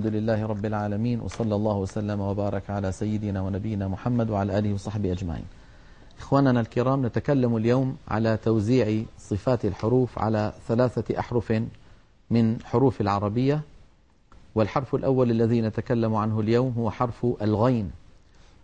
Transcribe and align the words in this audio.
الحمد 0.00 0.14
لله 0.14 0.46
رب 0.46 0.66
العالمين 0.66 1.20
وصلى 1.20 1.54
الله 1.54 1.76
وسلم 1.76 2.20
وبارك 2.20 2.70
على 2.70 2.92
سيدنا 2.92 3.40
ونبينا 3.40 3.88
محمد 3.88 4.30
وعلى 4.30 4.58
آله 4.58 4.74
وصحبه 4.74 5.12
أجمعين. 5.12 5.44
إخواننا 6.18 6.60
الكرام 6.60 7.06
نتكلم 7.06 7.56
اليوم 7.56 7.96
على 8.08 8.36
توزيع 8.36 9.04
صفات 9.18 9.64
الحروف 9.64 10.18
على 10.18 10.52
ثلاثة 10.68 11.18
أحرف 11.18 11.62
من 12.30 12.62
حروف 12.64 13.00
العربية. 13.00 13.60
والحرف 14.54 14.94
الأول 14.94 15.30
الذي 15.30 15.60
نتكلم 15.60 16.14
عنه 16.14 16.40
اليوم 16.40 16.74
هو 16.78 16.90
حرف 16.90 17.26
الغين. 17.42 17.90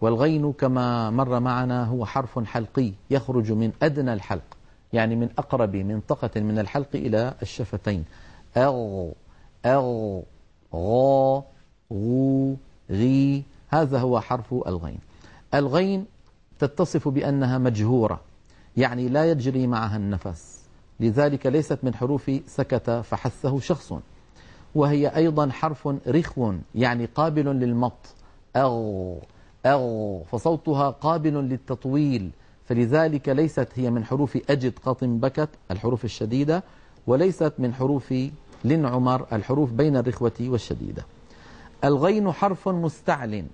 والغين 0.00 0.52
كما 0.52 1.10
مر 1.10 1.40
معنا 1.40 1.84
هو 1.84 2.04
حرف 2.04 2.38
حلقي 2.38 2.92
يخرج 3.10 3.52
من 3.52 3.72
أدنى 3.82 4.12
الحلق 4.12 4.56
يعني 4.92 5.16
من 5.16 5.28
أقرب 5.38 5.76
منطقة 5.76 6.40
من 6.40 6.58
الحلق 6.58 6.90
إلى 6.94 7.34
الشفتين. 7.42 8.04
أغ 8.56 9.08
أغ 9.66 10.20
غا 10.74 11.44
غو 11.92 12.56
غي 12.90 13.42
هذا 13.68 13.98
هو 13.98 14.20
حرف 14.20 14.54
الغين. 14.66 14.98
الغين 15.54 16.04
تتصف 16.58 17.08
بأنها 17.08 17.58
مجهورة 17.58 18.20
يعني 18.76 19.08
لا 19.08 19.30
يجري 19.30 19.66
معها 19.66 19.96
النفس. 19.96 20.62
لذلك 21.00 21.46
ليست 21.46 21.78
من 21.82 21.94
حروف 21.94 22.30
سكت 22.46 22.90
فحثه 22.90 23.60
شخص. 23.60 23.92
وهي 24.74 25.08
أيضا 25.08 25.50
حرف 25.50 25.88
رخو 26.08 26.54
يعني 26.74 27.06
قابل 27.06 27.44
للمط. 27.44 28.14
أغ 28.56 29.14
أغ 29.66 30.22
فصوتها 30.22 30.90
قابل 30.90 31.34
للتطويل. 31.34 32.30
فلذلك 32.64 33.28
ليست 33.28 33.68
هي 33.74 33.90
من 33.90 34.04
حروف 34.04 34.38
أجد 34.50 34.78
قط 34.78 35.04
بكت 35.04 35.48
الحروف 35.70 36.04
الشديدة 36.04 36.62
وليست 37.06 37.52
من 37.58 37.74
حروف 37.74 38.14
لن 38.64 38.86
عمر 38.86 39.26
الحروف 39.32 39.70
بين 39.70 39.96
الرخوة 39.96 40.32
والشديدة. 40.40 41.04
الغين 41.84 42.32
حرف 42.32 42.68
مستعل. 42.68 43.44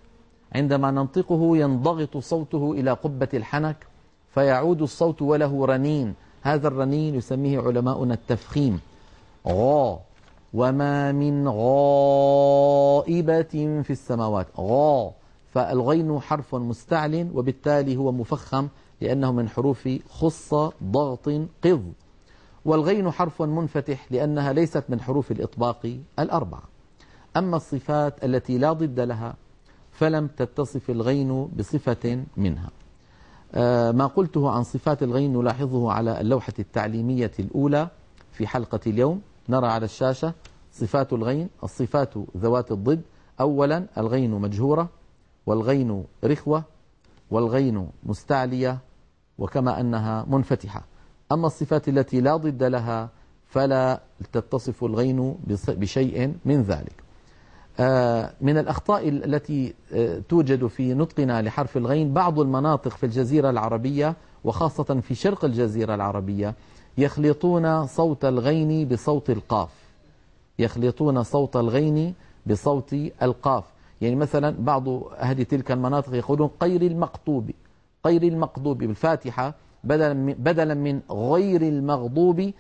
عندما 0.55 0.91
ننطقه 0.91 1.57
ينضغط 1.57 2.17
صوته 2.17 2.73
إلى 2.73 2.91
قبة 2.91 3.29
الحنك 3.35 3.87
فيعود 4.35 4.83
الصوت 4.83 5.23
وله 5.23 5.67
رنين. 5.67 6.15
هذا 6.43 6.69
الرنين 6.69 7.15
يسميه 7.15 7.61
علماؤنا 7.61 8.15
التفخيم. 8.15 8.81
غا 9.49 10.01
وما 10.55 11.13
من 11.13 11.49
غائبة 11.49 12.63
في 13.83 13.91
السماوات. 13.91 14.47
غا 14.59 15.13
فالغين 15.55 16.21
حرف 16.21 16.55
مستعل 16.55 17.31
وبالتالي 17.35 17.97
هو 17.97 18.13
مفخم 18.13 18.69
لأنه 19.01 19.33
من 19.33 19.49
حروف 19.49 19.89
خص 20.11 20.55
ضغط 20.85 21.29
قض. 21.65 21.93
والغين 22.65 23.11
حرف 23.11 23.43
منفتح 23.43 24.07
لأنها 24.13 24.53
ليست 24.53 24.85
من 24.89 25.01
حروف 25.01 25.31
الإطباق 25.31 25.99
الأربعة 26.19 26.63
أما 27.37 27.57
الصفات 27.57 28.25
التي 28.25 28.59
لا 28.59 28.73
ضد 28.73 29.01
لها 29.01 29.35
فلم 29.93 30.27
تتصف 30.27 30.91
الغين 30.91 31.47
بصفة 31.47 32.25
منها. 32.37 32.71
آه، 33.55 33.91
ما 33.91 34.07
قلته 34.07 34.51
عن 34.51 34.63
صفات 34.63 35.03
الغين 35.03 35.33
نلاحظه 35.33 35.93
على 35.93 36.21
اللوحة 36.21 36.53
التعليمية 36.59 37.31
الأولى 37.39 37.89
في 38.33 38.47
حلقة 38.47 38.81
اليوم. 38.87 39.21
نرى 39.49 39.67
على 39.67 39.85
الشاشة 39.85 40.35
صفات 40.73 41.13
الغين 41.13 41.49
الصفات 41.65 42.15
ذوات 42.37 42.73
الضد. 42.73 43.03
أولا 43.41 43.87
الغين 43.99 44.31
مجهورة 44.31 44.89
والغين 45.47 46.05
رخوة 46.25 46.65
والغين 47.31 47.89
مستعلية 48.05 48.79
وكما 49.39 49.81
أنها 49.81 50.25
منفتحة. 50.29 50.92
أما 51.33 51.47
الصفات 51.47 51.89
التي 51.89 52.21
لا 52.21 52.37
ضد 52.37 52.63
لها 52.63 53.09
فلا 53.49 54.01
تتصف 54.33 54.85
الغين 54.85 55.37
بشيء 55.69 56.35
من 56.45 56.63
ذلك. 56.63 57.03
آه، 57.81 58.33
من 58.41 58.59
الأخطاء 58.59 59.09
التي 59.09 59.75
آه، 59.93 60.23
توجد 60.29 60.67
في 60.67 60.95
نطقنا 60.95 61.43
لحرف 61.43 61.77
الغين 61.77 62.13
بعض 62.13 62.41
المناطق 62.41 62.97
في 62.97 63.07
الجزيرة 63.07 63.51
العربية 63.51 64.17
وخاصة 64.45 65.01
في 65.01 65.15
شرق 65.15 65.45
الجزيرة 65.45 65.95
العربية 65.95 66.55
يخلطون 66.99 67.87
صوت 67.87 68.25
الغين 68.25 68.89
بصوت 68.89 69.31
القاف. 69.31 69.71
يخلطون 70.59 71.23
صوت 71.23 71.57
الغين 71.57 72.15
بصوت 72.47 72.95
القاف. 73.23 73.65
يعني 74.01 74.17
مثلا 74.17 74.57
بعض 74.59 74.89
أهل 75.13 75.45
تلك 75.45 75.73
المناطق 75.73 76.15
يقولون 76.15 76.51
قير 76.61 76.83
المقطوب 76.83 77.51
قير 78.05 78.23
المقطوب 78.23 78.79
بالفاتحة 78.79 79.55
بدلا 79.85 80.15
من, 80.15 80.33
بدلا 80.33 80.75
من 80.75 81.01
غير 81.11 81.63
المغضوب 81.63 82.53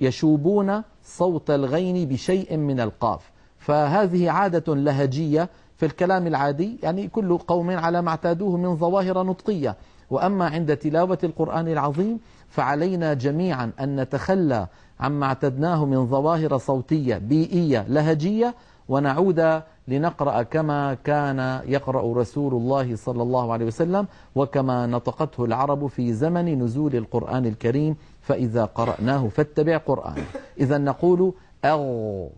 يشوبون 0.00 0.82
صوت 1.04 1.50
الغين 1.50 2.08
بشيء 2.08 2.56
من 2.56 2.80
القاف. 2.80 3.30
فهذه 3.58 4.30
عادة 4.30 4.74
لهجية 4.74 5.48
في 5.76 5.86
الكلام 5.86 6.26
العادي 6.26 6.78
يعني 6.82 7.08
كل 7.08 7.38
قوم 7.38 7.70
على 7.70 8.02
ما 8.02 8.08
اعتادوه 8.10 8.56
من 8.56 8.76
ظواهر 8.76 9.22
نطقية. 9.22 9.76
وأما 10.10 10.46
عند 10.48 10.76
تلاوة 10.76 11.18
القرآن 11.24 11.68
العظيم 11.68 12.18
فعلينا 12.48 13.14
جميعا 13.14 13.72
أن 13.80 14.00
نتخلى 14.00 14.66
عما 15.00 15.26
اعتدناه 15.26 15.84
من 15.84 16.06
ظواهر 16.06 16.58
صوتية 16.58 17.18
بيئية 17.18 17.86
لهجية 17.88 18.54
ونعود 18.88 19.62
لنقرأ 19.88 20.42
كما 20.42 20.94
كان 20.94 21.62
يقرأ 21.66 22.14
رسول 22.20 22.54
الله 22.54 22.96
صلى 22.96 23.22
الله 23.22 23.52
عليه 23.52 23.66
وسلم 23.66 24.06
وكما 24.34 24.86
نطقته 24.86 25.44
العرب 25.44 25.86
في 25.86 26.12
زمن 26.12 26.62
نزول 26.62 26.96
القرآن 26.96 27.46
الكريم 27.46 27.96
فإذا 28.20 28.64
قرأناه 28.64 29.28
فاتبع 29.28 29.76
قرآن 29.76 30.24
إذا 30.60 30.78
نقول 30.78 31.32
أغ 31.64 32.28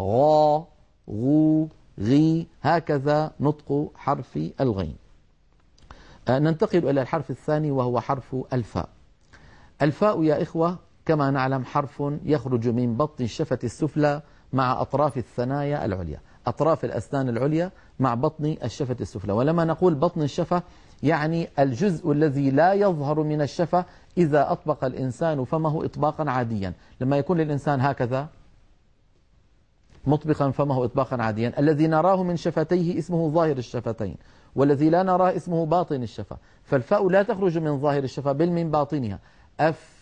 غا 0.00 0.64
غو 1.10 1.68
غي 1.98 2.46
هكذا 2.62 3.32
نطق 3.40 3.90
حرف 3.96 4.38
الغين. 4.60 4.96
آه، 6.28 6.38
ننتقل 6.38 6.88
إلى 6.88 7.02
الحرف 7.02 7.30
الثاني 7.30 7.70
وهو 7.70 8.00
حرف 8.00 8.36
الفاء. 8.52 8.88
الفاء 9.82 10.22
يا 10.22 10.42
إخوة 10.42 10.76
كما 11.06 11.30
نعلم 11.30 11.64
حرف 11.64 12.02
يخرج 12.24 12.68
من 12.68 12.96
بطن 12.96 13.24
الشفة 13.24 13.58
السفلى 13.64 14.22
مع 14.52 14.80
أطراف 14.80 15.16
الثنايا 15.18 15.84
العليا. 15.84 16.20
أطراف 16.48 16.84
الأسنان 16.84 17.28
العليا 17.28 17.70
مع 17.98 18.14
بطن 18.14 18.56
الشفة 18.64 18.96
السفلى. 19.00 19.32
ولما 19.32 19.64
نقول 19.64 19.94
بطن 19.94 20.22
الشفة 20.22 20.62
يعني 21.02 21.48
الجزء 21.58 22.12
الذي 22.12 22.50
لا 22.50 22.72
يظهر 22.72 23.22
من 23.22 23.42
الشفة 23.42 23.84
إذا 24.18 24.52
أطبق 24.52 24.84
الإنسان 24.84 25.44
فمه 25.44 25.84
إطباقا 25.84 26.30
عاديا. 26.30 26.72
لما 27.00 27.18
يكون 27.18 27.38
للإنسان 27.38 27.80
هكذا 27.80 28.28
مطبقا 30.06 30.50
فمه 30.50 30.84
إطباقا 30.84 31.22
عاديا. 31.22 31.52
الذي 31.58 31.86
نراه 31.86 32.22
من 32.22 32.36
شفتيه 32.36 32.98
اسمه 32.98 33.30
ظاهر 33.30 33.58
الشفتين 33.58 34.16
والذي 34.54 34.90
لا 34.90 35.02
نراه 35.02 35.36
اسمه 35.36 35.66
باطن 35.66 36.02
الشفة. 36.02 36.36
فالفاء 36.64 37.08
لا 37.08 37.22
تخرج 37.22 37.58
من 37.58 37.78
ظاهر 37.78 38.04
الشفة 38.04 38.32
بل 38.32 38.50
من 38.50 38.70
باطنها. 38.70 39.18
أف 39.60 39.98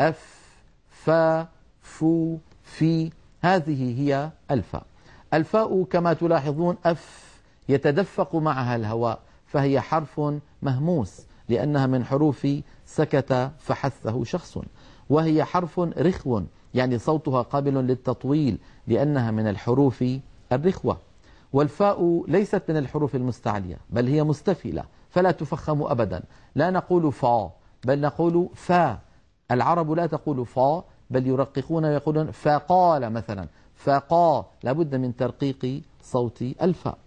أف 0.00 0.44
فا 0.88 1.48
فو 1.82 2.36
في 2.62 3.10
هذه 3.42 4.00
هي 4.00 4.30
الفاء. 4.50 4.86
الفاء 5.34 5.82
كما 5.84 6.12
تلاحظون 6.12 6.76
أف 6.84 7.34
يتدفق 7.68 8.36
معها 8.36 8.76
الهواء 8.76 9.18
فهي 9.46 9.80
حرف 9.80 10.20
مهموس 10.62 11.26
لأنها 11.48 11.86
من 11.86 12.04
حروف 12.04 12.46
سكت 12.86 13.50
فحثه 13.58 14.24
شخص 14.24 14.58
وهي 15.10 15.44
حرف 15.44 15.80
رخو 15.80 16.42
يعني 16.74 16.98
صوتها 16.98 17.42
قابل 17.42 17.74
للتطويل 17.74 18.58
لأنها 18.86 19.30
من 19.30 19.48
الحروف 19.48 20.04
الرخوة. 20.52 20.98
والفاء 21.52 22.24
ليست 22.28 22.62
من 22.68 22.76
الحروف 22.76 23.14
المستعلية 23.14 23.76
بل 23.90 24.08
هي 24.08 24.22
مستفلة 24.22 24.84
فلا 25.10 25.30
تفخم 25.30 25.82
أبدا. 25.82 26.22
لا 26.54 26.70
نقول 26.70 27.12
فا 27.12 27.50
بل 27.84 28.00
نقول 28.00 28.48
فا. 28.54 28.98
العرب 29.50 29.92
لا 29.92 30.06
تقول 30.06 30.46
فا 30.46 30.84
بل 31.10 31.26
يرققون 31.26 31.84
ويقولون 31.84 32.30
فقال 32.30 33.12
مثلا. 33.12 33.48
فقا 33.84 34.46
لابد 34.62 34.94
من 34.94 35.16
ترقيق 35.16 35.82
صوت 36.02 36.42
الفاء. 36.42 36.98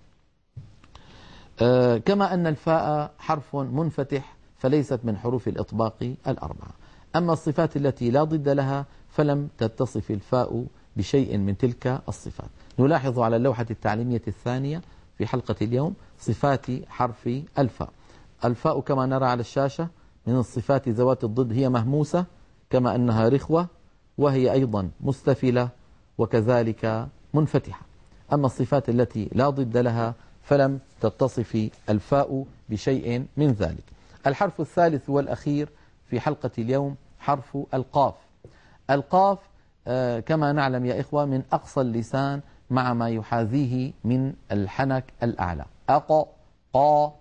آه، 1.62 1.97
كما 1.97 2.33
أن 2.33 2.47
الفاء 2.47 3.12
حرف 3.19 3.56
منفتح 3.56 4.35
فليست 4.57 5.00
من 5.03 5.18
حروف 5.18 5.47
الإطباق 5.47 6.13
الأربعة. 6.27 6.71
أما 7.15 7.33
الصفات 7.33 7.77
التي 7.77 8.12
لا 8.12 8.24
ضد 8.24 8.50
لها 8.50 8.85
فلم 9.09 9.50
تتصف 9.57 10.12
الفاء 10.12 10.65
بشيء 10.97 11.38
من 11.38 11.57
تلك 11.57 12.01
الصفات. 12.09 12.50
نلاحظ 12.80 13.19
على 13.19 13.35
اللوحة 13.35 13.65
التعليمية 13.71 14.21
الثانية 14.27 14.81
في 15.18 15.27
حلقة 15.27 15.56
اليوم 15.62 15.94
صفات 16.19 16.65
حرف 16.88 17.30
الفاء. 17.59 17.89
الفاء 18.45 18.80
كما 18.80 19.06
نرى 19.06 19.25
على 19.25 19.41
الشاشة 19.41 19.88
من 20.27 20.35
الصفات 20.35 20.89
ذوات 20.89 21.23
الضد 21.23 21.53
هي 21.53 21.69
مهموسة 21.69 22.25
كما 22.69 22.95
أنها 22.95 23.30
رخوة 23.30 23.68
وهي 24.18 24.51
أيضا 24.51 24.89
مستفلة 25.01 25.69
وكذلك 26.18 27.08
منفتحة. 27.34 27.81
أما 28.34 28.46
الصفات 28.46 28.90
التي 28.90 29.30
لا 29.31 29.50
ضد 29.50 29.78
لها 29.78 30.14
فلم 30.44 30.80
تتصف 31.02 31.69
الفاء 31.90 32.46
بشيء 32.69 33.25
من 33.38 33.52
ذلك. 33.52 33.84
الحرف 34.28 34.62
الثالث 34.62 35.10
والأخير 35.10 35.69
في 36.10 36.19
حلقة 36.19 36.52
اليوم 36.58 36.96
حرف 37.19 37.58
القاف. 37.74 38.14
القاف 38.90 39.40
آه، 39.88 40.19
كما 40.19 40.52
نعلم 40.52 40.86
يا 40.86 41.00
إخوة 41.00 41.25
من 41.25 41.44
أقصى 41.54 41.81
اللسان 41.81 42.42
مع 42.69 42.94
ما 42.94 43.10
يحاذيه 43.10 43.92
من 44.04 44.34
الحنك 44.52 45.04
الأعلى. 45.24 45.66
أق 45.90 46.28
قا 46.74 47.14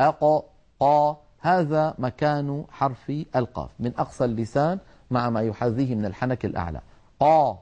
أق 0.00 0.44
قا 0.80 1.16
هذا 1.40 1.94
مكان 1.98 2.64
حرف 2.70 3.12
القاف. 3.36 3.70
من 3.80 3.92
أقصى 3.98 4.24
اللسان 4.24 4.78
مع 5.10 5.30
ما 5.30 5.40
يحاذيه 5.42 5.94
من 5.94 6.04
الحنك 6.04 6.44
الأعلى. 6.44 6.80
قا. 7.20 7.58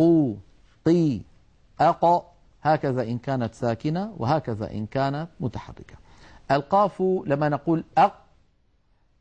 قو 0.00 0.36
قي 0.86 1.20
أق 1.80 2.32
هكذا 2.62 3.02
إن 3.02 3.18
كانت 3.18 3.54
ساكنة 3.54 4.14
وهكذا 4.16 4.70
إن 4.70 4.86
كانت 4.86 5.28
متحركة. 5.40 5.96
القاف 6.50 7.02
لما 7.26 7.48
نقول 7.48 7.84
أق 7.98 8.24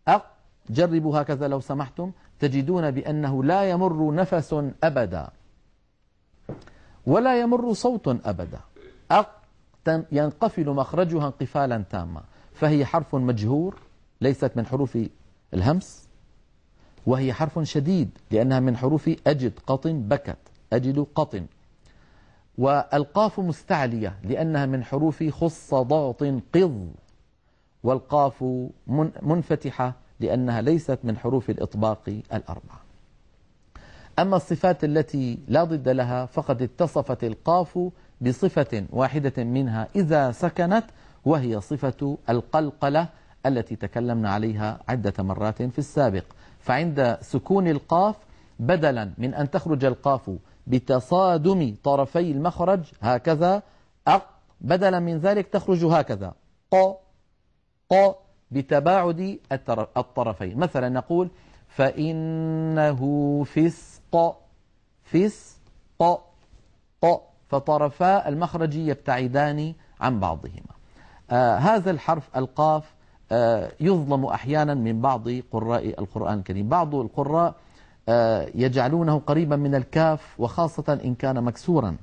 أق 0.07 0.25
جربوا 0.69 1.21
هكذا 1.21 1.47
لو 1.47 1.59
سمحتم 1.59 2.11
تجدون 2.39 2.91
بأنه 2.91 3.43
لا 3.43 3.69
يمر 3.69 4.13
نفس 4.15 4.55
أبدا 4.83 5.29
ولا 7.05 7.41
يمر 7.41 7.73
صوت 7.73 8.07
أبدا. 8.07 8.59
أق 9.11 9.41
ينقفل 10.11 10.69
مخرجها 10.69 11.25
انقفالا 11.25 11.83
تاما. 11.89 12.23
فهي 12.53 12.85
حرف 12.85 13.15
مجهور 13.15 13.75
ليست 14.21 14.51
من 14.55 14.65
حروف 14.65 14.97
الهمس 15.53 16.07
وهي 17.05 17.33
حرف 17.33 17.59
شديد 17.59 18.09
لأنها 18.31 18.59
من 18.59 18.77
حروف 18.77 19.09
أجد 19.27 19.53
قطن 19.67 20.01
بكت. 20.01 20.48
أجد 20.73 21.07
قطن. 21.15 21.45
والقاف 22.57 23.39
مستعلية 23.39 24.15
لأنها 24.23 24.65
من 24.65 24.83
حروف 24.83 25.23
خص 25.23 25.73
ضغط 25.73 26.23
قض. 26.53 26.91
والقاف 27.83 28.45
منفتحة 29.21 29.93
لأنها 30.19 30.61
ليست 30.61 30.99
من 31.03 31.17
حروف 31.17 31.49
الإطباق 31.49 32.21
الأربعة. 32.33 32.81
أما 34.19 34.35
الصفات 34.35 34.83
التي 34.83 35.39
لا 35.47 35.63
ضد 35.63 35.89
لها 35.89 36.25
فقد 36.25 36.61
اتصفت 36.61 37.23
القاف 37.23 37.79
بصفة 38.21 38.85
واحدة 38.89 39.43
منها 39.43 39.87
إذا 39.95 40.31
سكنت 40.31 40.83
وهي 41.25 41.61
صفة 41.61 42.17
القلقلة 42.29 43.07
التي 43.45 43.75
تكلمنا 43.75 44.29
عليها 44.29 44.79
عدة 44.89 45.23
مرات 45.23 45.61
في 45.61 45.79
السابق. 45.79 46.23
فعند 46.59 47.17
سكون 47.21 47.67
القاف 47.67 48.15
بدلا 48.59 49.11
من 49.17 49.33
أن 49.33 49.51
تخرج 49.51 49.85
القاف 49.85 50.31
بتصادم 50.67 51.75
طرفي 51.83 52.31
المخرج 52.31 52.79
هكذا. 53.01 53.63
أق 54.07 54.29
بدلا 54.61 54.99
من 54.99 55.17
ذلك 55.19 55.47
تخرج 55.47 55.85
هكذا. 55.85 56.33
ق 56.71 56.75
ق 57.91 58.15
بتباعد 58.51 59.39
الطرفين. 59.97 60.57
مثلا 60.57 60.89
نقول 60.89 61.29
فإنه 61.67 62.99
فسق 63.43 64.35
فسق 65.03 66.21
ق 67.01 67.21
فطرفا 67.49 68.27
المخرج 68.29 68.75
يبتعدان 68.75 69.73
عن 69.99 70.19
بعضهما. 70.19 70.73
آه 71.31 71.55
هذا 71.57 71.91
الحرف 71.91 72.37
القاف 72.37 72.93
آه 73.31 73.71
يظلم 73.79 74.25
أحيانا 74.25 74.73
من 74.73 75.01
بعض 75.01 75.29
قراء 75.51 75.99
القرآن 75.99 76.37
الكريم. 76.39 76.69
بعض 76.69 76.95
القراء 76.95 77.55
يجعلونه 78.55 79.21
قريبا 79.27 79.55
من 79.55 79.75
الكاف 79.75 80.39
وخاصة 80.39 80.99
إن 81.05 81.15
كان 81.15 81.43
مكسورا. 81.43 81.95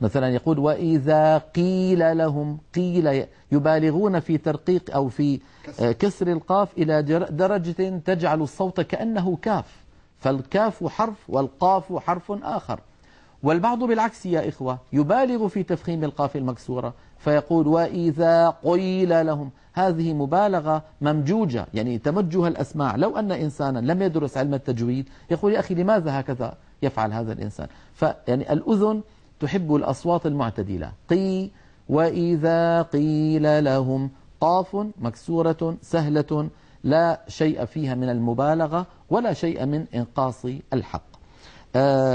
مثلا 0.00 0.28
يقول 0.28 0.58
وإذا 0.58 1.38
قيل 1.38 2.18
لهم 2.18 2.58
قيل 2.74 3.26
يبالغون 3.52 4.20
في 4.20 4.38
ترقيق 4.38 4.94
أو 4.94 5.08
في 5.08 5.40
آه، 5.80 5.92
كسر. 5.92 6.28
القاف 6.28 6.68
إلى 6.78 7.02
درجة 7.30 7.98
تجعل 7.98 8.42
الصوت 8.42 8.80
كأنه 8.80 9.38
كاف. 9.42 9.84
فالكاف 10.18 10.86
حرف 10.86 11.30
والقاف 11.30 11.92
حرف 11.96 12.32
آخر. 12.42 12.80
والبعض 13.44 13.84
بالعكس 13.84 14.26
يا 14.26 14.48
إخوة 14.48 14.78
يبالغ 14.92 15.48
في 15.48 15.62
تفخيم 15.62 16.04
القاف 16.04 16.36
المكسورة 16.36 16.94
فيقول 17.18 17.68
وإذا 17.68 18.54
قيل 18.64 19.26
لهم 19.26 19.50
هذه 19.72 20.12
مبالغة 20.12 20.82
ممجوجة 21.00 21.66
يعني 21.74 21.98
تمجه 21.98 22.48
الأسماع. 22.48 22.96
لو 22.96 23.16
أن 23.18 23.32
إنسانا 23.32 23.78
لم 23.78 24.02
يدرس 24.02 24.36
علم 24.36 24.54
التجويد 24.54 25.08
يقول 25.30 25.52
يا 25.52 25.60
أخي 25.60 25.74
لماذا 25.74 26.20
هكذا 26.20 26.54
يفعل 26.82 27.12
هذا 27.12 27.32
الإنسان؟ 27.32 27.68
فيعني 27.94 28.52
الأذن 28.52 29.00
تحب 29.40 29.74
الأصوات 29.74 30.26
المعتدلة. 30.26 30.92
قي 31.10 31.50
وإذا 31.88 32.82
قيل 32.82 33.64
لهم 33.64 34.10
قاف 34.40 34.76
مكسورة 34.98 35.76
سهلة 35.82 36.48
لا 36.84 37.20
شيء 37.28 37.64
فيها 37.64 37.94
من 37.94 38.08
المبالغة 38.08 38.86
ولا 39.10 39.32
شيء 39.32 39.66
من 39.66 39.86
إنقاص 39.94 40.46
الحق. 40.72 41.13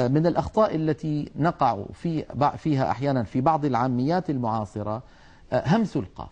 من 0.07 0.27
الأخطاء 0.27 0.75
التي 0.75 1.31
نقع 1.35 1.83
في 1.93 2.25
فيها 2.57 2.91
أحيانا 2.91 3.23
في 3.23 3.41
بعض 3.41 3.65
العاميات 3.65 4.29
المعاصرة 4.29 5.01
آه، 5.53 5.63
همس 5.65 5.97
القاف. 5.97 6.31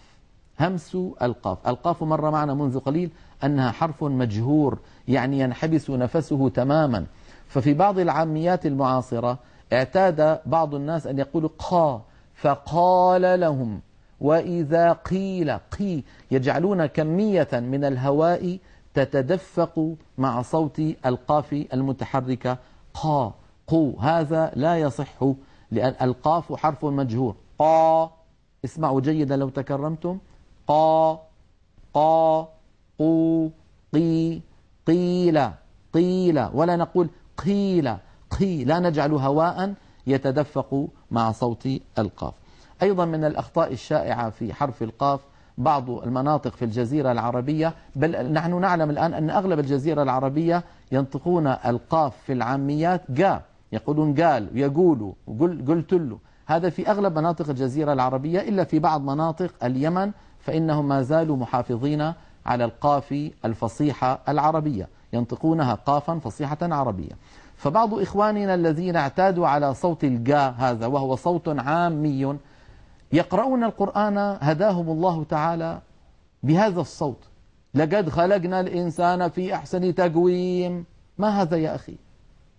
همس 0.60 0.98
القاف. 1.22 1.68
القاف 1.68 2.04
مر 2.04 2.32
معنا 2.32 2.54
منذ 2.54 2.80
قليل 2.80 3.12
أنها 3.44 3.72
حرف 3.72 4.04
مجهور 4.04 4.80
يعني 5.08 5.40
ينحبس 5.40 5.90
نفسه 5.90 6.50
تماما. 6.50 7.06
ففي 7.48 7.74
بعض 7.74 8.00
العاميات 8.00 8.66
المعاصرة 8.66 9.38
اعتاد 9.74 10.40
بعض 10.46 10.76
الناس 10.76 11.08
أن 11.08 11.20
يقولوا 11.20 11.50
قا 11.60 12.02
فقال 12.36 13.40
لهم 13.40 13.82
وإذا 14.22 14.94
قيل 14.94 15.52
قي 15.52 16.04
يجعلون 16.32 16.86
كمية 16.86 17.48
من 17.54 17.84
الهواء 17.84 18.58
تتدفق 18.94 19.96
مع 20.18 20.42
صوت 20.42 20.82
القاف 21.06 21.66
المتحركة 21.74 22.58
قا 23.02 23.34
قو 23.68 24.00
هذا 24.00 24.52
لا 24.56 24.78
يصح 24.78 25.24
لأن 25.72 25.96
القاف 26.02 26.54
حرف 26.54 26.86
مجهور 26.86 27.36
قا 27.60 28.12
اسمعوا 28.66 29.02
جيدا 29.02 29.36
لو 29.36 29.50
تكرمتم. 29.50 30.18
قا 30.68 31.20
قا 31.94 32.48
قو 33.00 33.50
قي 33.94 34.42
قيل 34.88 35.50
قيل. 35.94 36.48
ولا 36.54 36.76
نقول 36.76 37.10
قيل 37.46 37.98
قي 38.40 38.64
لا 38.64 38.80
نجعل 38.80 39.14
هواء 39.14 39.74
يتدفق 40.08 40.88
مع 41.12 41.32
صوت 41.32 41.68
القاف. 42.00 42.34
أيضا 42.82 43.06
من 43.06 43.24
الأخطاء 43.24 43.74
الشائعة 43.74 44.30
في 44.30 44.54
حرف 44.54 44.84
القاف 44.84 45.20
بعض 45.58 45.90
المناطق 45.90 46.56
في 46.56 46.66
الجزيرة 46.66 47.12
العربية 47.12 47.74
بل 47.96 48.34
نحن 48.34 48.62
نعلم 48.62 48.90
الآن 48.90 49.14
أن 49.14 49.30
أغلب 49.30 49.60
الجزيرة 49.60 50.04
العربية 50.04 50.64
ينطقون 50.92 51.48
ألقاف 51.48 52.14
في 52.26 52.34
العاميات 52.34 53.22
قا 53.22 53.42
يقولون 53.72 54.22
قال 54.22 54.50
يقولوا 54.54 55.14
قل 55.40 55.66
قلت 55.68 55.94
له 55.94 56.18
هذا 56.46 56.70
في 56.70 56.92
أغلب 56.92 57.18
مناطق 57.20 57.50
الجزيرة 57.50 57.94
العربية 57.94 58.42
إلا 58.42 58.64
في 58.64 58.80
بعض 58.80 59.02
مناطق 59.02 59.54
اليمن 59.64 60.12
فإنهم 60.40 60.88
ما 60.88 61.02
زالوا 61.02 61.38
محافظين 61.38 62.14
على 62.46 62.66
القاف 62.66 63.32
الفصيحة 63.46 64.20
العربية 64.30 64.88
ينطقونها 65.14 65.74
قافا 65.74 66.20
فصيحة 66.20 66.58
عربية. 66.62 67.12
فبعض 67.56 67.94
إخواننا 67.94 68.54
الذين 68.54 68.96
اعتادوا 68.96 69.48
على 69.48 69.74
صوت 69.74 70.04
القا 70.04 70.50
هذا 70.50 70.86
وهو 70.88 71.16
صوت 71.16 71.50
عامي 71.60 72.38
يقرؤون 73.14 73.64
القرآن 73.64 74.38
هداهم 74.42 74.90
الله 74.90 75.24
تعالى 75.24 75.82
بهذا 76.44 76.82
الصوت. 76.82 77.24
لقد 77.74 78.10
خلقنا 78.10 78.60
الإنسان 78.60 79.30
في 79.30 79.56
أحسن 79.56 79.96
تقويم. 79.96 80.86
ما 81.18 81.42
هذا 81.42 81.58
يا 81.58 81.76
أخي؟ 81.76 81.96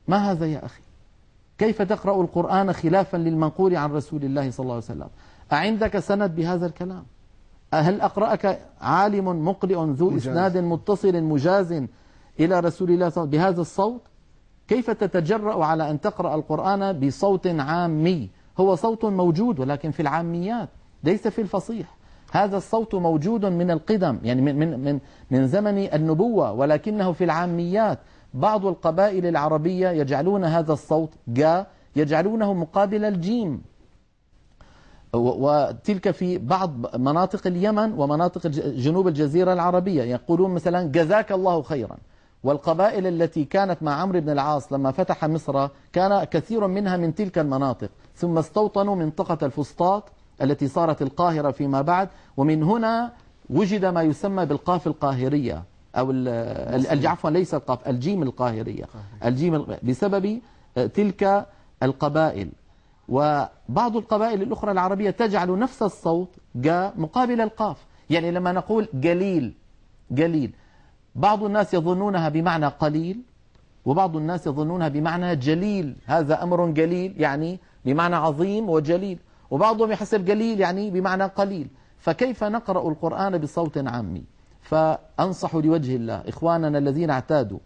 ما 0.09 0.31
هذا 0.31 0.47
يا 0.47 0.64
أخي؟ 0.64 0.81
كيف 1.59 1.83
تقرأ 1.83 2.23
القرآن 2.23 2.73
خلافا 2.73 3.17
للمنقول 3.17 3.76
عن 3.76 3.93
رسول 3.93 4.25
الله 4.25 4.50
صلى 4.50 4.64
الله 4.64 4.75
عليه 4.75 4.85
وسلم؟ 4.85 5.09
أعندك 5.52 5.99
سند 5.99 6.35
بهذا 6.35 6.67
الكلام؟ 6.67 7.05
هل 7.75 8.00
أقرأك 8.00 8.61
عالم 8.81 9.49
مقرئ 9.49 9.75
ذو 9.75 10.11
مجاز. 10.11 10.28
إسناد 10.28 10.57
متصل 10.57 11.23
مجاز 11.23 11.73
إلى 12.40 12.61
رسول 12.61 12.90
الله 12.90 13.09
صلى 13.09 13.25
الله 13.25 13.28
عليه 13.28 13.28
وسلم 13.28 13.31
بهذا 13.31 13.61
الصوت؟ 13.61 14.00
كيف 14.69 14.90
تتجرأ 14.90 15.64
على 15.64 15.90
أن 15.90 16.00
تقرأ 16.00 16.35
القرآن 16.35 17.00
بصوت 17.00 17.47
عامي؟ 17.47 18.31
هو 18.61 18.75
صوت 18.75 19.05
موجود 19.05 19.61
ولكن 19.61 19.91
في 19.91 20.00
العاميات 20.03 20.69
ليس 21.05 21.29
في 21.29 21.41
الفصيح. 21.41 21.99
هذا 22.33 22.57
الصوت 22.57 22.95
موجود 22.95 23.45
من 23.47 23.71
القدم 23.71 24.19
يعني 24.23 24.43
من, 24.43 24.59
من, 24.59 24.81
من, 24.81 24.99
من 25.31 25.47
زمن 25.47 25.79
النبوة 25.79 26.53
ولكنه 26.53 27.12
في 27.12 27.25
العاميات. 27.25 27.99
بعض 28.35 28.67
القبائل 28.67 29.27
العربية 29.27 29.88
يجعلون 29.88 30.45
هذا 30.45 30.73
الصوت 30.73 31.11
جا 31.29 31.67
يجعلونه 31.97 32.53
مقابل 32.53 33.05
الجيم. 33.05 33.62
وتلك 35.15 36.11
في 36.11 36.38
بعض 36.38 36.97
مناطق 36.97 37.47
اليمن 37.47 37.93
ومناطق 37.93 38.47
جنوب 38.47 39.09
الجزيرة 39.09 39.53
العربية. 39.53 40.03
يقولون 40.03 40.55
مثلا 40.55 40.83
جزاك 40.93 41.33
الله 41.33 41.62
خيرا. 41.62 41.97
والقبائل 42.45 43.07
التي 43.07 43.45
كانت 43.45 43.83
مع 43.83 43.93
عمرو 43.95 44.21
بن 44.21 44.31
العاص 44.31 44.73
لما 44.73 44.91
فتح 44.91 45.25
مصر 45.25 45.69
كان 45.93 46.25
كثير 46.25 46.67
منها 46.67 46.97
من 46.97 47.15
تلك 47.15 47.38
المناطق. 47.38 47.91
ثم 48.18 48.38
استوطنوا 48.38 48.94
منطقة 48.94 49.46
الفسطاط 49.46 50.04
التي 50.42 50.68
صارت 50.68 51.02
القاهرة 51.02 51.50
فيما 51.50 51.82
بعد 51.82 52.08
ومن 52.37 52.62
هنا 52.62 53.12
وجد 53.50 53.84
ما 53.84 54.02
يسمى 54.02 54.46
بالقاف 54.46 54.87
القاهرية 54.87 55.62
أو 55.94 56.10
عفوا 57.04 57.30
ليس 57.30 57.54
القاف 57.54 57.88
الجيم 57.88 58.22
القاهرية. 58.22 58.84
الجيم 59.25 59.66
بسبب 59.82 60.40
تلك 60.75 61.46
القبائل. 61.82 62.48
وبعض 63.08 63.96
القبائل 63.96 64.42
الأخرى 64.42 64.70
العربية 64.72 65.10
تجعل 65.10 65.58
نفس 65.58 65.82
الصوت 65.82 66.28
جاء 66.54 66.94
مقابل 66.96 67.40
القاف. 67.40 67.76
يعني 68.10 68.30
لما 68.30 68.52
نقول 68.52 68.88
قليل 69.04 69.54
قليل 70.18 70.50
بعض 71.14 71.44
الناس 71.44 71.75
يظنونها 71.75 72.28
بمعنى 72.28 72.66
قليل 72.66 73.20
وبعض 73.84 74.16
الناس 74.16 74.46
يظنونها 74.46 74.88
بمعنى 74.88 75.37
جليل. 75.37 75.96
هذا 76.06 76.42
أمر 76.42 76.70
قليل 76.70 77.14
يعني 77.20 77.58
بمعنى 77.92 78.16
عظيم 78.16 78.68
وجليل. 78.71 79.18
وبعضهم 79.50 79.92
يحسب 79.92 80.30
قليل 80.30 80.61
يعني 80.61 80.90
بمعنى 80.90 81.25
قليل. 81.25 81.68
فكيف 81.99 82.45
نقرأ 82.45 82.88
القرآن 82.88 83.38
بصوت 83.38 83.78
عامي 83.78 84.25
فأنصح 84.62 85.54
لوجه 85.54 85.97
الله 85.97 86.23
إخواننا 86.28 86.78
الذين 86.78 87.11
اعتادوا 87.11 87.59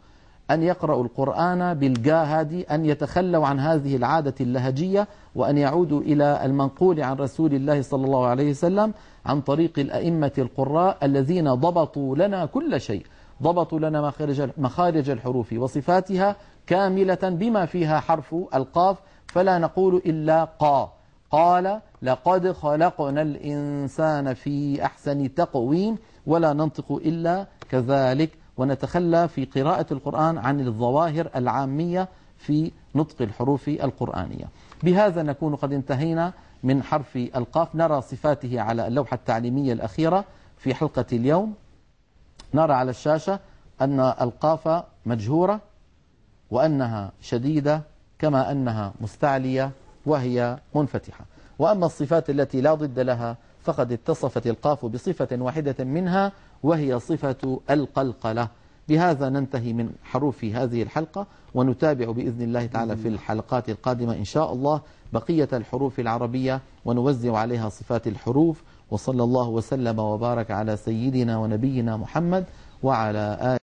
أن 0.50 0.62
يقرأوا 0.62 1.05
القرآن 1.05 1.75
بالجاه 1.75 2.25
هذه 2.25 2.64
أن 2.71 2.85
يتخلوا 2.85 3.47
عن 3.47 3.61
هذه 3.61 3.97
العادة 3.97 4.35
اللهجية 4.41 5.09
وأن 5.35 5.59
يعودوا 5.59 6.00
إلى 6.00 6.45
المنقول 6.45 7.02
عن 7.02 7.17
رسول 7.17 7.55
الله 7.55 7.83
صلى 7.83 8.05
الله 8.05 8.26
عليه 8.26 8.50
وسلم 8.50 8.93
عن 9.26 9.41
طريق 9.41 9.79
الأئمة 9.79 10.33
القراء 10.38 10.99
الذين 11.02 11.55
ضبطوا 11.55 12.17
لنا 12.17 12.47
كل 12.47 12.81
شيء. 12.81 13.07
ضبطوا 13.43 13.79
لنا 13.79 14.12
مخارج 14.59 15.11
الحروف 15.11 15.52
وصفاتها 15.52 16.37
كاملة 16.67 17.19
بما 17.23 17.67
فيها 17.67 18.00
حرف 18.00 18.35
القاف 18.55 18.99
فلا 19.33 19.59
نقول 19.59 19.97
إلا 19.97 20.45
قا. 20.45 20.93
قال 21.31 21.81
لقد 22.03 22.53
خلقنا 22.53 23.23
الإنسان 23.23 24.35
في 24.35 24.85
أحسن 24.85 25.35
تقويم 25.35 25.99
ولا 26.27 26.53
ننطق 26.53 26.93
إلا 26.93 27.47
كذلك. 27.71 28.31
ونتخلى 28.57 29.29
في 29.29 29.45
قراءة 29.45 29.87
القرآن 29.93 30.39
عن 30.39 30.61
الظواهر 30.61 31.31
العامية 31.37 32.09
في 32.39 32.73
نطق 32.95 33.23
الحروف 33.23 33.69
القرآنية. 33.69 34.45
بهذا 34.83 35.23
نكون 35.23 35.57
قد 35.57 35.73
انتهينا 35.73 36.33
من 36.62 36.83
حرف 36.83 37.17
القاف. 37.17 37.75
نرى 37.75 38.01
صفاته 38.01 38.61
على 38.61 38.87
اللوحة 38.87 39.15
التعليمية 39.15 39.73
الأخيرة 39.73 40.25
في 40.59 40.75
حلقة 40.75 41.05
اليوم. 41.12 41.55
نرى 42.55 42.73
على 42.73 42.91
الشاشة 42.91 43.41
أن 43.81 44.01
القاف 44.01 44.85
مجهورة 45.07 45.61
وأنها 46.51 47.12
شديدة 47.21 47.92
كما 48.23 48.52
أنها 48.52 48.93
مستعلية 49.00 49.71
وهي 50.07 50.59
منفتحة. 50.75 51.25
وأما 51.59 51.87
الصفات 51.87 52.31
التي 52.31 52.61
لا 52.61 52.75
ضد 52.75 52.99
لها 52.99 53.37
فقد 53.62 53.93
اتصفت 53.93 54.47
القاف 54.47 54.87
بصفة 54.87 55.29
واحدة 55.33 55.85
منها 55.85 56.33
وهي 56.62 57.00
صفة 57.00 57.61
القلقلة. 57.71 58.49
بهذا 58.88 59.29
ننتهي 59.29 59.73
من 59.73 59.91
حروف 60.05 60.45
هذه 60.45 60.83
الحلقة 60.83 61.26
ونتابع 61.55 62.11
بإذن 62.11 62.43
الله 62.43 62.67
تعالى 62.67 62.97
في 62.97 63.09
الحلقات 63.09 63.69
القادمة 63.69 64.14
إن 64.14 64.25
شاء 64.25 64.52
الله 64.52 64.81
بقية 65.12 65.49
الحروف 65.52 66.00
العربية 66.00 66.61
ونوزع 66.85 67.37
عليها 67.37 67.69
صفات 67.69 68.07
الحروف. 68.07 68.62
وصلى 68.91 69.23
الله 69.23 69.49
وسلم 69.49 69.99
وبارك 69.99 70.50
على 70.50 70.76
سيدنا 70.76 71.38
ونبينا 71.38 71.97
محمد 71.97 72.45
وعلى 72.83 73.38
آله 73.43 73.59